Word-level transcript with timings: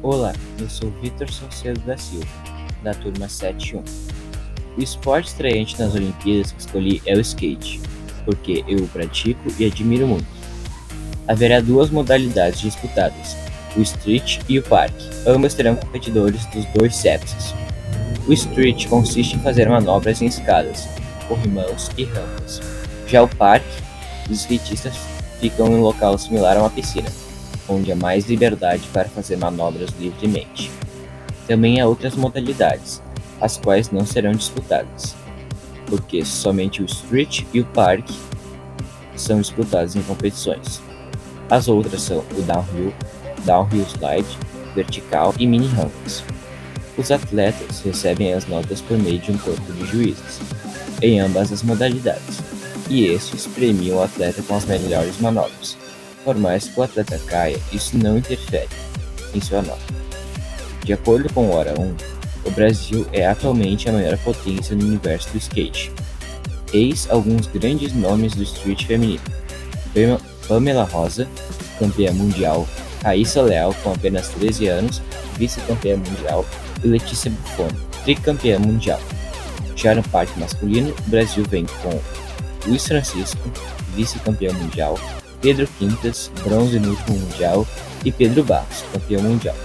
Olá, 0.00 0.32
eu 0.60 0.70
sou 0.70 0.92
Vitor 1.02 1.28
Salcedo 1.28 1.80
da 1.80 1.98
Silva, 1.98 2.24
da 2.84 2.94
turma 2.94 3.28
71. 3.28 3.82
O 4.76 4.80
esporte 4.80 5.26
estreante 5.26 5.76
nas 5.76 5.92
Olimpíadas 5.92 6.52
que 6.52 6.60
escolhi 6.60 7.02
é 7.04 7.16
o 7.16 7.20
skate, 7.20 7.80
porque 8.24 8.64
eu 8.68 8.84
o 8.84 8.88
pratico 8.88 9.40
e 9.58 9.66
admiro 9.66 10.06
muito. 10.06 10.24
Haverá 11.26 11.60
duas 11.60 11.90
modalidades 11.90 12.60
disputadas, 12.60 13.36
o 13.76 13.80
street 13.80 14.38
e 14.48 14.60
o 14.60 14.62
parque. 14.62 15.04
Ambas 15.26 15.54
terão 15.54 15.74
competidores 15.74 16.46
dos 16.46 16.64
dois 16.66 16.94
sexos. 16.94 17.52
O 18.28 18.32
street 18.32 18.86
consiste 18.86 19.34
em 19.34 19.40
fazer 19.40 19.68
manobras 19.68 20.22
em 20.22 20.26
escadas, 20.26 20.88
corrimãos 21.26 21.90
e 21.98 22.04
rampas. 22.04 22.60
Já 23.08 23.24
o 23.24 23.28
parque, 23.28 23.82
os 24.30 24.42
skatistas 24.42 24.94
ficam 25.40 25.66
em 25.66 25.74
um 25.74 25.80
local 25.80 26.16
similar 26.16 26.56
a 26.56 26.60
uma 26.60 26.70
piscina 26.70 27.10
onde 27.68 27.92
há 27.92 27.96
mais 27.96 28.26
liberdade 28.26 28.88
para 28.92 29.08
fazer 29.08 29.36
manobras 29.36 29.90
livremente. 29.98 30.70
Também 31.46 31.80
há 31.80 31.86
outras 31.86 32.14
modalidades, 32.14 33.02
as 33.40 33.56
quais 33.56 33.90
não 33.90 34.04
serão 34.04 34.32
disputadas, 34.32 35.14
porque 35.86 36.24
somente 36.24 36.82
o 36.82 36.86
Street 36.86 37.44
e 37.52 37.60
o 37.60 37.64
Park 37.66 38.08
são 39.16 39.40
disputados 39.40 39.96
em 39.96 40.02
competições. 40.02 40.80
As 41.50 41.68
outras 41.68 42.02
são 42.02 42.18
o 42.36 42.42
Downhill, 42.42 42.92
Downhill 43.44 43.86
Slide, 43.86 44.38
Vertical 44.74 45.34
e 45.38 45.46
Mini 45.46 45.66
Rampas. 45.68 46.22
Os 46.96 47.10
atletas 47.10 47.80
recebem 47.80 48.34
as 48.34 48.46
notas 48.46 48.80
por 48.80 48.98
meio 48.98 49.18
de 49.18 49.32
um 49.32 49.38
corpo 49.38 49.72
de 49.72 49.86
juízes, 49.86 50.40
em 51.00 51.20
ambas 51.20 51.52
as 51.52 51.62
modalidades, 51.62 52.40
e 52.90 53.06
estes 53.06 53.46
premiam 53.46 53.98
o 53.98 54.02
atleta 54.02 54.42
com 54.42 54.56
as 54.56 54.64
melhores 54.64 55.20
manobras. 55.20 55.76
Por 56.28 56.36
mais 56.36 56.68
que 56.68 56.78
o 56.78 56.82
atleta 56.82 57.18
caia, 57.20 57.58
isso 57.72 57.96
não 57.96 58.18
interfere 58.18 58.68
em 59.34 59.40
sua 59.40 59.62
nota. 59.62 59.80
De 60.84 60.92
acordo 60.92 61.32
com 61.32 61.50
Hora 61.52 61.72
1, 61.80 61.96
o 62.44 62.50
Brasil 62.50 63.06
é 63.14 63.26
atualmente 63.26 63.88
a 63.88 63.92
maior 63.92 64.18
potência 64.18 64.76
no 64.76 64.84
universo 64.84 65.30
do 65.30 65.38
skate. 65.38 65.90
Eis 66.70 67.08
alguns 67.08 67.46
grandes 67.46 67.94
nomes 67.94 68.34
do 68.34 68.42
street 68.42 68.84
feminino: 68.84 69.22
Pamela 70.46 70.84
Rosa, 70.84 71.26
campeã 71.78 72.12
mundial, 72.12 72.68
Raíssa 73.02 73.40
Leal, 73.40 73.74
com 73.82 73.92
apenas 73.92 74.28
13 74.28 74.66
anos, 74.66 75.00
vice-campeã 75.38 75.96
mundial, 75.96 76.44
e 76.84 76.88
Letícia 76.88 77.30
Buffon, 77.30 77.68
tricampeã 78.04 78.58
mundial. 78.58 79.00
Já 79.74 79.94
no 79.94 80.02
parque 80.02 80.38
masculino, 80.38 80.94
o 81.06 81.10
Brasil 81.10 81.42
vem 81.48 81.64
com 81.82 81.98
Luiz 82.68 82.86
Francisco, 82.86 83.50
vice-campeão 83.96 84.52
mundial, 84.52 84.98
Pedro 85.40 85.68
Quintas, 85.78 86.30
bronze 86.42 86.78
no 86.80 86.90
último 86.90 87.18
Mundial, 87.18 87.66
e 88.04 88.12
Pedro 88.12 88.44
Barros, 88.44 88.84
campeão 88.92 89.22
mundial. 89.22 89.56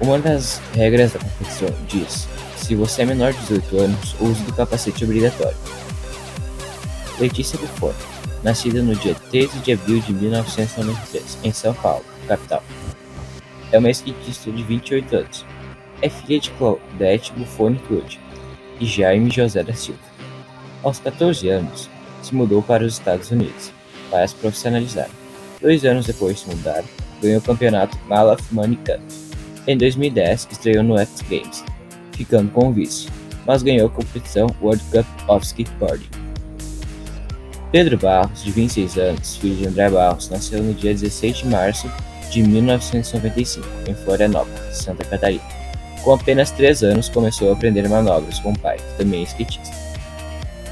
Uma 0.00 0.18
das 0.18 0.60
regras 0.74 1.12
da 1.12 1.18
competição 1.18 1.68
diz: 1.88 2.28
se 2.56 2.74
você 2.74 3.02
é 3.02 3.06
menor 3.06 3.32
de 3.32 3.40
18 3.40 3.78
anos, 3.78 4.16
use 4.20 4.42
do 4.42 4.52
capacete 4.52 5.04
obrigatório. 5.04 5.56
Letícia 7.18 7.58
Buffon, 7.58 7.94
nascida 8.42 8.82
no 8.82 8.94
dia 8.94 9.14
13 9.30 9.58
de 9.60 9.72
abril 9.72 10.00
de 10.00 10.12
1993, 10.12 11.38
em 11.42 11.52
São 11.52 11.72
Paulo, 11.72 12.04
capital. 12.28 12.62
É 13.72 13.78
uma 13.78 13.90
skatista 13.90 14.50
de 14.50 14.62
28 14.62 15.16
anos. 15.16 15.46
É 16.02 16.10
filha 16.10 16.38
de 16.38 16.50
Claudete 16.50 17.32
Buffoni 17.32 17.78
Clude 17.86 18.20
e 18.78 18.84
Jaime 18.84 19.30
José 19.30 19.62
da 19.62 19.72
Silva. 19.72 19.98
Aos 20.82 20.98
14 20.98 21.48
anos, 21.48 21.88
se 22.22 22.34
mudou 22.34 22.62
para 22.62 22.84
os 22.84 22.92
Estados 22.92 23.30
Unidos 23.30 23.75
para 24.10 24.26
se 24.26 24.34
profissionalizar. 24.36 25.08
Dois 25.60 25.84
anos 25.84 26.06
depois 26.06 26.40
de 26.40 26.54
mudar, 26.54 26.84
ganhou 27.22 27.38
o 27.38 27.42
campeonato 27.42 27.98
Malaf 28.06 28.42
Money 28.52 28.76
Cup. 28.76 29.00
Em 29.66 29.76
2010, 29.76 30.48
estreou 30.50 30.84
no 30.84 30.98
X 30.98 31.22
Games, 31.28 31.64
ficando 32.12 32.50
com 32.52 32.68
o 32.68 32.72
vice, 32.72 33.08
mas 33.46 33.62
ganhou 33.62 33.86
a 33.86 33.90
competição 33.90 34.48
World 34.62 34.82
Cup 34.92 35.06
of 35.28 35.44
Skateboarding. 35.44 36.08
Pedro 37.72 37.98
Barros, 37.98 38.44
de 38.44 38.50
26 38.52 38.96
anos, 38.96 39.36
filho 39.36 39.56
de 39.56 39.66
André 39.66 39.90
Barros, 39.90 40.30
nasceu 40.30 40.62
no 40.62 40.72
dia 40.72 40.94
16 40.94 41.38
de 41.38 41.46
março 41.48 41.90
de 42.30 42.42
1995, 42.42 43.66
em 43.88 43.94
Florianópolis, 43.94 44.76
Santa 44.76 45.04
Catarina. 45.04 45.42
Com 46.02 46.14
apenas 46.14 46.52
3 46.52 46.84
anos, 46.84 47.08
começou 47.08 47.50
a 47.50 47.52
aprender 47.54 47.88
manobras 47.88 48.38
com 48.38 48.52
o 48.52 48.58
pai, 48.58 48.76
que 48.76 48.98
também 48.98 49.22
é 49.22 49.24
skatista. 49.24 49.74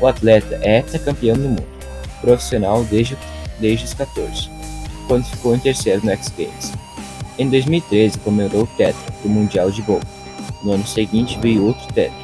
O 0.00 0.06
atleta 0.06 0.58
é 0.62 0.78
heptacampeão 0.78 1.36
do 1.36 1.48
mundo 1.48 1.73
profissional 2.20 2.84
desde, 2.84 3.16
desde 3.58 3.84
os 3.84 3.94
14, 3.94 4.48
quando 5.06 5.24
ficou 5.24 5.54
em 5.54 5.58
terceiro 5.58 6.04
no 6.04 6.10
X 6.12 6.32
Games. 6.36 6.72
Em 7.38 7.48
2013, 7.48 8.18
comemorou 8.18 8.62
o 8.62 8.66
tetra 8.66 9.12
do 9.22 9.28
Mundial 9.28 9.70
de 9.70 9.82
Gol. 9.82 10.00
No 10.62 10.72
ano 10.72 10.86
seguinte 10.86 11.38
veio 11.40 11.66
outro 11.66 11.86
tetra, 11.92 12.16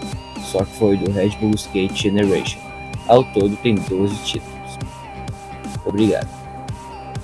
só 0.44 0.64
que 0.64 0.76
foi 0.76 0.96
do 0.96 1.10
Red 1.10 1.30
Bull 1.40 1.54
Skate 1.54 2.02
Generation. 2.02 2.58
Ao 3.06 3.24
todo 3.24 3.56
tem 3.56 3.74
12 3.74 4.14
títulos. 4.24 4.78
Obrigado. 5.84 6.39